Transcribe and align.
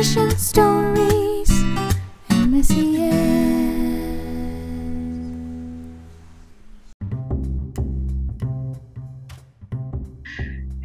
Christian 0.00 0.32
Stories 0.32 1.52
MSCS 2.32 2.72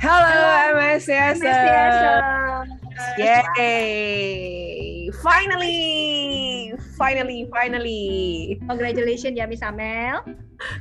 Halo 0.04 0.76
MSCS. 0.76 1.40
MSCS. 1.40 2.68
Yay! 3.16 5.08
Finally, 5.24 6.76
finally, 7.00 7.48
finally. 7.56 8.60
Congratulations 8.68 9.40
ya 9.40 9.48
Miss 9.48 9.64
Amel. 9.64 10.28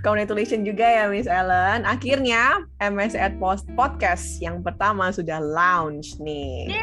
Congratulations 0.02 0.66
juga 0.66 0.82
ya 0.82 1.06
Miss 1.06 1.30
Ellen. 1.30 1.86
Akhirnya 1.86 2.66
MSCS 2.82 3.38
Post 3.38 3.70
Podcast 3.78 4.42
yang 4.42 4.58
pertama 4.58 5.14
sudah 5.14 5.38
launch 5.38 6.18
nih. 6.18 6.74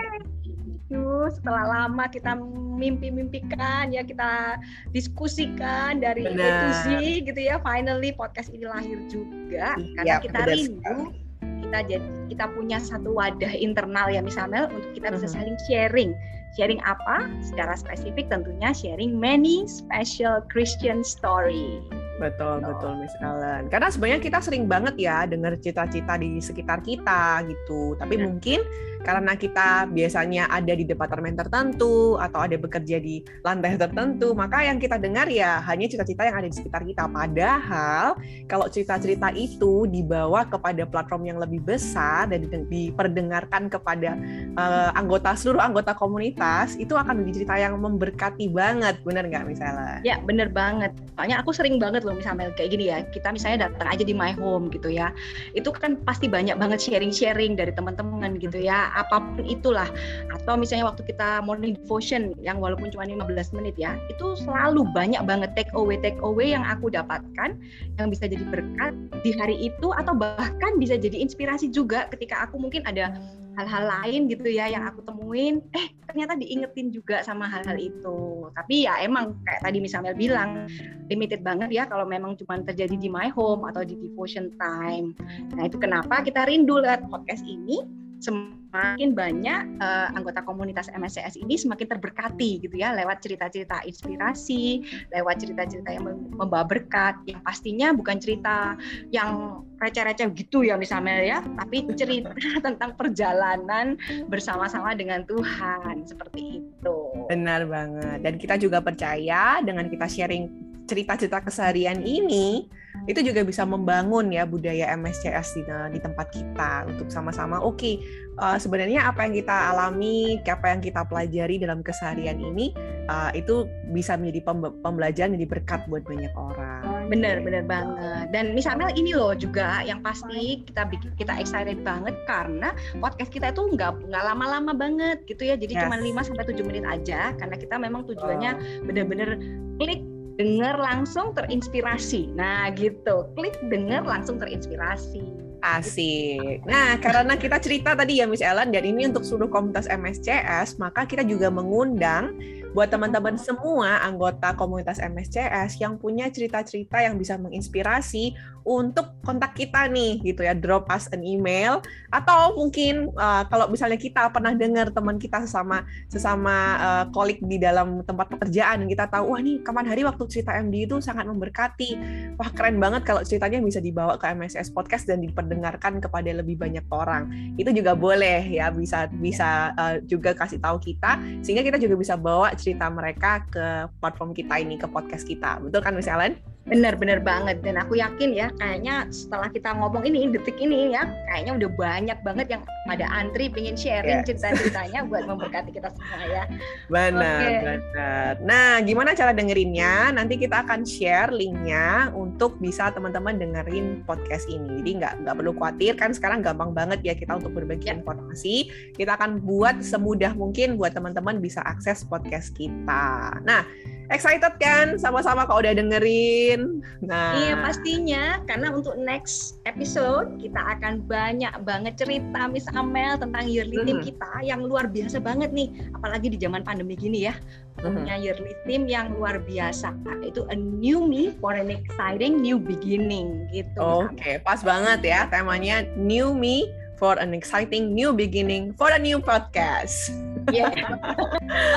Yuh, 0.91 1.31
setelah 1.31 1.87
lama 1.87 2.05
kita 2.11 2.35
mimpi-mimpikan 2.75 3.95
ya 3.95 4.03
kita 4.03 4.59
diskusikan 4.91 6.03
dari 6.03 6.27
A 6.27 6.35
to 6.35 6.35
Benar. 6.35 6.71
Z 6.83 6.85
gitu 7.31 7.39
ya. 7.39 7.55
Finally 7.63 8.11
podcast 8.19 8.51
ini 8.51 8.67
lahir 8.67 8.99
juga 9.07 9.79
Iya, 9.79 9.95
karena 9.95 10.15
kita 10.19 10.39
rindu 10.51 11.15
kita 11.61 11.79
jadi 11.87 12.07
kita 12.27 12.45
punya 12.51 12.77
satu 12.83 13.15
wadah 13.15 13.53
internal 13.55 14.11
ya 14.11 14.19
Amel 14.43 14.67
untuk 14.75 14.91
kita 14.91 15.15
bisa 15.15 15.31
Mhm. 15.31 15.35
saling 15.39 15.57
sharing. 15.71 16.11
Sharing 16.59 16.83
apa? 16.83 17.31
Secara 17.39 17.79
spesifik 17.79 18.27
tentunya 18.27 18.75
sharing 18.75 19.15
many 19.15 19.63
special 19.71 20.43
Christian 20.51 20.99
story. 20.99 21.79
Betul, 22.19 22.61
betul 22.61 23.01
Miss 23.01 23.15
Ellen. 23.23 23.71
Karena 23.71 23.87
sebenarnya 23.89 24.21
kita 24.21 24.43
sering 24.43 24.67
banget 24.69 24.93
ya 24.99 25.25
dengar 25.25 25.55
cita-cita 25.57 26.19
di 26.19 26.37
sekitar 26.43 26.83
kita 26.85 27.41
gitu. 27.49 27.95
Tapi 27.97 28.19
mungkin 28.19 28.61
karena 29.01 29.33
kita 29.37 29.89
biasanya 29.89 30.49
ada 30.49 30.73
di 30.73 30.85
departemen 30.85 31.37
tertentu 31.37 32.17
atau 32.17 32.43
ada 32.43 32.55
bekerja 32.57 32.97
di 33.01 33.21
lantai 33.45 33.77
tertentu, 33.77 34.33
maka 34.33 34.65
yang 34.65 34.77
kita 34.81 34.97
dengar 34.97 35.29
ya 35.29 35.61
hanya 35.65 35.85
cita-cita 35.87 36.27
yang 36.27 36.37
ada 36.41 36.47
di 36.49 36.55
sekitar 36.55 36.81
kita. 36.85 37.07
Padahal 37.09 38.17
kalau 38.49 38.65
cerita-cerita 38.67 39.33
itu 39.37 39.85
dibawa 39.89 40.45
kepada 40.47 40.85
platform 40.85 41.23
yang 41.27 41.37
lebih 41.41 41.61
besar 41.63 42.29
dan 42.29 42.45
diperdengarkan 42.69 43.69
kepada 43.69 44.17
eh, 44.57 44.89
anggota 44.97 45.33
seluruh 45.37 45.61
anggota 45.61 45.93
komunitas, 45.93 46.75
itu 46.77 46.97
akan 46.97 47.21
menjadi 47.21 47.43
cerita 47.43 47.55
yang 47.57 47.77
memberkati 47.79 48.49
banget, 48.51 48.99
benar 49.01 49.25
nggak 49.27 49.47
Ellen? 49.61 49.99
Ya 50.05 50.21
bener 50.21 50.47
banget. 50.49 50.91
Soalnya 51.15 51.41
aku 51.41 51.51
sering 51.51 51.81
banget 51.81 52.05
loh 52.05 52.15
misalnya 52.15 52.53
kayak 52.55 52.69
gini 52.73 52.85
ya. 52.89 53.03
Kita 53.09 53.33
misalnya 53.33 53.69
datang 53.69 53.87
aja 53.89 54.03
di 54.03 54.13
my 54.15 54.33
home 54.35 54.71
gitu 54.73 54.87
ya. 54.87 55.11
Itu 55.53 55.71
kan 55.71 55.99
pasti 56.01 56.27
banyak 56.27 56.55
banget 56.55 56.79
sharing-sharing 56.81 57.57
dari 57.57 57.71
teman-teman 57.73 58.37
gitu 58.37 58.61
ya. 58.61 58.90
Apa 58.93 59.23
pun 59.23 59.43
itulah. 59.47 59.87
Atau 60.35 60.59
misalnya 60.59 60.91
waktu 60.91 61.07
kita 61.07 61.41
morning 61.43 61.77
devotion 61.79 62.35
yang 62.41 62.59
walaupun 62.59 62.91
cuma 62.91 63.07
15 63.07 63.57
menit 63.57 63.75
ya. 63.79 63.95
Itu 64.11 64.35
selalu 64.35 64.87
banyak 64.91 65.23
banget 65.23 65.51
take 65.55 65.71
away 65.73 65.97
take 65.99 66.19
away 66.21 66.51
yang 66.51 66.65
aku 66.65 66.91
dapatkan 66.91 67.55
yang 67.97 68.07
bisa 68.09 68.27
jadi 68.27 68.43
berkat 68.47 68.93
di 69.21 69.31
hari 69.37 69.57
itu 69.59 69.93
atau 69.93 70.17
bahkan 70.17 70.75
bisa 70.81 70.97
jadi 70.97 71.21
inspirasi 71.21 71.69
juga 71.69 72.09
ketika 72.09 72.43
aku 72.43 72.57
mungkin 72.57 72.83
ada 72.89 73.13
hal-hal 73.59 73.83
lain 73.83 74.31
gitu 74.31 74.47
ya 74.47 74.71
yang 74.71 74.87
aku 74.87 75.03
temuin 75.03 75.59
eh 75.75 75.91
ternyata 76.07 76.39
diingetin 76.39 76.87
juga 76.87 77.19
sama 77.19 77.47
hal-hal 77.51 77.75
itu 77.75 78.47
tapi 78.55 78.87
ya 78.87 78.95
emang 79.03 79.35
kayak 79.43 79.61
tadi 79.67 79.77
misalnya 79.83 80.15
bilang 80.15 80.67
limited 81.11 81.43
banget 81.43 81.67
ya 81.71 81.83
kalau 81.83 82.07
memang 82.07 82.39
cuma 82.39 82.63
terjadi 82.63 82.95
di 82.95 83.11
my 83.11 83.27
home 83.27 83.67
atau 83.67 83.83
di 83.83 83.99
devotion 83.99 84.55
time 84.55 85.11
nah 85.51 85.67
itu 85.67 85.75
kenapa 85.75 86.23
kita 86.23 86.47
rindu 86.47 86.79
lihat 86.79 87.03
podcast 87.11 87.43
ini 87.43 87.83
semakin 88.21 89.17
banyak 89.17 89.61
eh, 89.81 90.07
anggota 90.15 90.45
komunitas 90.45 90.87
MSCS 90.93 91.41
ini 91.41 91.57
semakin 91.57 91.97
terberkati 91.97 92.61
gitu 92.61 92.77
ya 92.77 92.93
lewat 92.93 93.19
cerita-cerita 93.19 93.83
inspirasi, 93.83 94.85
lewat 95.11 95.41
cerita-cerita 95.41 95.89
yang 95.91 96.05
mem- 96.05 96.29
membawa 96.37 96.63
berkat 96.63 97.17
yang 97.25 97.41
pastinya 97.41 97.91
bukan 97.91 98.21
cerita 98.21 98.77
yang 99.09 99.61
receh-receh 99.81 100.29
gitu 100.37 100.61
ya 100.61 100.77
misalnya 100.77 101.17
ya, 101.19 101.39
tapi 101.57 101.83
cerita 101.97 102.31
tentang 102.65 102.93
perjalanan 102.93 103.97
bersama-sama 104.29 104.93
dengan 104.93 105.25
Tuhan 105.25 106.05
seperti 106.05 106.61
itu. 106.61 106.97
Benar 107.27 107.65
banget. 107.65 108.21
Dan 108.21 108.37
kita 108.37 108.55
juga 108.61 108.79
percaya 108.79 109.59
dengan 109.65 109.89
kita 109.89 110.05
sharing 110.05 110.70
cerita-cerita 110.89 111.43
keseharian 111.43 112.01
ini, 112.03 112.67
itu 113.07 113.19
juga 113.23 113.41
bisa 113.41 113.63
membangun 113.63 114.29
ya 114.29 114.43
budaya 114.43 114.91
MSCS 114.93 115.57
di, 115.57 115.63
di 115.65 115.99
tempat 116.03 116.27
kita 116.29 116.85
untuk 116.91 117.07
sama-sama 117.07 117.57
oke 117.63 117.97
eh, 118.37 118.57
sebenarnya 118.59 119.07
apa 119.07 119.25
yang 119.25 119.33
kita 119.39 119.55
alami, 119.73 120.37
apa 120.43 120.75
yang 120.75 120.81
kita 120.83 121.01
pelajari 121.07 121.55
dalam 121.57 121.79
keseharian 121.81 122.37
ini 122.37 122.75
eh, 123.07 123.31
itu 123.39 123.65
bisa 123.95 124.19
menjadi 124.19 124.43
pembe- 124.43 124.75
pembelajaran 124.83 125.33
jadi 125.39 125.47
berkat 125.47 125.81
buat 125.87 126.03
banyak 126.03 126.33
orang. 126.35 127.07
Bener, 127.07 127.43
bener 127.43 127.63
banget. 127.67 128.31
Dan 128.31 128.55
misalnya 128.55 128.91
ini 128.95 129.11
loh 129.15 129.35
juga 129.35 129.83
yang 129.83 129.99
pasti 130.03 130.63
kita 130.63 130.87
bikin 130.87 131.11
kita 131.19 131.33
excited 131.39 131.79
banget 131.83 132.15
karena 132.27 132.71
podcast 132.99 133.31
kita 133.31 133.51
itu 133.51 133.67
nggak 133.71 134.07
nggak 134.07 134.23
lama-lama 134.23 134.71
banget 134.75 135.23
gitu 135.27 135.47
ya. 135.47 135.55
Jadi 135.55 135.73
Yes. 135.75 135.87
cuma 135.87 135.95
5 135.95 136.27
sampai 136.27 136.43
7 136.43 136.67
menit 136.67 136.85
aja 136.85 137.31
karena 137.39 137.55
kita 137.55 137.75
memang 137.79 138.03
tujuannya 138.03 138.83
bener-bener 138.85 139.39
klik 139.79 140.10
dengar 140.35 140.79
langsung 140.79 141.35
terinspirasi. 141.35 142.31
Nah, 142.35 142.71
gitu. 142.75 143.31
Klik 143.35 143.55
dengar 143.67 144.05
langsung 144.05 144.39
terinspirasi. 144.39 145.51
Asik. 145.61 146.65
Nah, 146.65 146.97
karena 146.97 147.37
kita 147.37 147.61
cerita 147.61 147.93
tadi 147.93 148.17
ya 148.17 148.25
Miss 148.25 148.41
Ellen, 148.41 148.73
dan 148.73 148.81
ini 148.81 149.05
untuk 149.05 149.21
seluruh 149.21 149.49
komunitas 149.53 149.85
MSCS, 149.85 150.81
maka 150.81 151.05
kita 151.05 151.21
juga 151.21 151.53
mengundang 151.53 152.33
buat 152.71 152.87
teman-teman 152.87 153.35
semua 153.35 153.99
anggota 153.99 154.55
komunitas 154.55 155.03
MSCS 155.03 155.83
yang 155.83 155.99
punya 155.99 156.31
cerita-cerita 156.31 157.03
yang 157.03 157.19
bisa 157.19 157.35
menginspirasi 157.35 158.31
untuk 158.61 159.17
kontak 159.25 159.57
kita 159.57 159.89
nih 159.89 160.21
gitu 160.21 160.45
ya 160.45 160.53
drop 160.53 160.87
us 160.87 161.09
an 161.11 161.25
email. 161.25 161.81
Atau 162.13 162.55
mungkin 162.57 163.09
uh, 163.17 163.43
kalau 163.49 163.67
misalnya 163.67 163.97
kita 163.97 164.29
pernah 164.29 164.53
dengar 164.53 164.93
teman 164.93 165.17
kita 165.17 165.43
sesama 165.43 165.83
sesama 166.07 166.55
uh, 166.77 167.05
kolik 167.09 167.41
di 167.43 167.57
dalam 167.57 168.05
tempat 168.05 168.29
pekerjaan 168.37 168.85
kita 168.85 169.09
tahu 169.09 169.33
wah 169.33 169.41
nih 169.41 169.59
kapan 169.65 169.85
hari 169.89 170.01
waktu 170.05 170.23
cerita 170.29 170.55
MD 170.55 170.87
itu 170.87 171.01
sangat 171.01 171.25
memberkati. 171.27 171.97
Wah 172.37 172.49
keren 172.53 172.77
banget 172.77 173.03
kalau 173.03 173.25
ceritanya 173.25 173.59
bisa 173.59 173.81
dibawa 173.81 174.15
ke 174.15 174.29
MSS 174.31 174.71
podcast 174.71 175.09
dan 175.09 175.19
diperdengarkan 175.25 175.99
kepada 175.99 176.29
lebih 176.31 176.55
banyak 176.55 176.85
orang. 176.93 177.55
Itu 177.57 177.73
juga 177.73 177.97
boleh 177.97 178.45
ya 178.47 178.69
bisa 178.69 179.09
bisa 179.09 179.73
uh, 179.75 179.97
juga 180.05 180.37
kasih 180.37 180.61
tahu 180.61 180.77
kita 180.79 181.17
sehingga 181.41 181.65
kita 181.65 181.81
juga 181.81 181.97
bisa 181.97 182.15
bawa 182.15 182.53
cerita 182.61 182.85
mereka 182.93 183.41
ke 183.49 183.89
platform 183.97 184.37
kita 184.37 184.61
ini 184.61 184.77
ke 184.77 184.85
podcast 184.85 185.25
kita 185.25 185.57
betul 185.57 185.81
kan 185.81 185.97
Miss 185.97 186.05
Ellen? 186.05 186.50
Bener-bener 186.71 187.19
banget 187.19 187.59
dan 187.67 187.75
aku 187.75 187.99
yakin 187.99 188.31
ya 188.31 188.47
kayaknya 188.55 189.03
setelah 189.11 189.51
kita 189.51 189.75
ngomong 189.75 190.07
ini 190.07 190.31
detik 190.31 190.55
ini 190.55 190.95
ya 190.95 191.03
kayaknya 191.27 191.59
udah 191.59 191.69
banyak 191.75 192.17
banget 192.23 192.47
yang 192.47 192.61
pada 192.87 193.05
antri 193.11 193.51
pengen 193.51 193.75
sharing 193.75 194.23
Yes. 194.23 194.27
cerita-ceritanya 194.31 195.03
buat 195.05 195.27
memberkati 195.27 195.75
kita 195.75 195.91
semua 195.91 196.23
ya. 196.25 196.43
Benar, 196.87 197.39
Oke. 197.43 197.59
benar. 197.67 198.33
Nah, 198.47 198.79
gimana 198.81 199.11
cara 199.11 199.35
dengerinnya? 199.35 200.15
Nanti 200.15 200.39
kita 200.39 200.63
akan 200.63 200.87
share 200.87 201.29
linknya 201.35 202.09
untuk 202.15 202.55
bisa 202.63 202.87
teman-teman 202.95 203.35
dengerin 203.35 204.07
podcast 204.07 204.47
ini. 204.47 204.79
Jadi 204.79 205.03
nggak 205.03 205.13
nggak 205.27 205.35
perlu 205.37 205.51
khawatir 205.59 205.93
kan 205.99 206.15
sekarang 206.15 206.39
gampang 206.39 206.71
banget 206.71 207.03
ya 207.03 207.13
kita 207.13 207.35
untuk 207.35 207.51
berbagi 207.51 207.91
Ya. 207.91 207.99
informasi. 207.99 208.71
Kita 208.95 209.19
akan 209.19 209.43
buat 209.43 209.83
semudah 209.83 210.31
mungkin 210.39 210.79
buat 210.79 210.95
teman-teman 210.95 211.43
bisa 211.43 211.59
akses 211.67 212.07
podcast 212.07 212.55
kita. 212.55 213.35
Nah, 213.43 213.67
excited 214.11 214.53
kan 214.59 214.99
sama-sama 214.99 215.47
kalau 215.47 215.63
udah 215.63 215.73
dengerin? 215.73 216.83
Nah, 217.01 217.33
Iya 217.33 217.55
pastinya 217.63 218.43
karena 218.45 218.69
untuk 218.69 218.99
next 218.99 219.63
episode 219.63 220.35
kita 220.37 220.59
akan 220.77 221.07
banyak 221.07 221.51
banget 221.63 221.95
cerita 221.97 222.45
Miss 222.45 222.67
Amel 222.75 223.15
tentang 223.17 223.47
yearly 223.47 223.81
team 223.81 224.03
Mhm. 224.03 224.05
kita 224.05 224.31
yang 224.43 224.61
luar 224.67 224.91
biasa 224.91 225.23
banget 225.23 225.55
nih 225.55 225.71
apalagi 225.95 226.27
di 226.29 226.37
zaman 226.37 226.61
pandemi 226.61 226.93
gini 226.93 227.25
ya 227.25 227.33
Mhm. 227.81 227.93
punya 227.95 228.15
yearly 228.19 228.53
team 228.67 228.85
yang 228.85 229.15
luar 229.15 229.39
biasa 229.41 229.95
itu 230.21 230.43
a 230.51 230.55
new 230.55 231.07
me 231.07 231.31
for 231.39 231.55
an 231.55 231.71
exciting 231.71 232.37
new 232.43 232.59
beginning 232.61 233.47
gitu 233.49 234.11
Oke, 234.11 234.37
pas 234.43 234.59
banget 234.61 235.01
ya 235.07 235.19
temanya 235.25 235.87
New 235.95 236.35
Me 236.35 236.67
for 237.01 237.17
an 237.17 237.33
exciting 237.33 237.97
new 237.97 238.13
beginning 238.13 238.75
for 238.77 238.93
a 238.93 238.99
new 239.01 239.17
podcast. 239.17 240.13
Iya. 240.49 240.71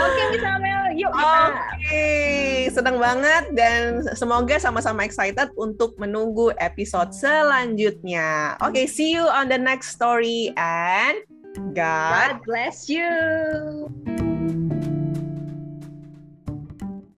Oke 0.05 0.23
Miss 0.33 0.45
Amel 0.47 0.85
yuk 0.95 1.11
kita 1.11 1.37
Oke, 1.75 2.09
senang 2.71 2.97
banget 3.03 3.45
dan 3.53 4.07
semoga 4.15 4.57
sama-sama 4.63 5.05
excited 5.05 5.51
untuk 5.59 5.99
menunggu 5.99 6.55
episode 6.63 7.11
selanjutnya. 7.13 8.55
Oke, 8.63 8.87
see 8.87 9.13
you 9.13 9.27
on 9.27 9.51
the 9.51 9.59
next 9.59 9.93
story 9.93 10.55
and 10.57 11.19
God 11.75 12.39
God 12.39 12.47
bless 12.47 12.87
you 12.91 13.11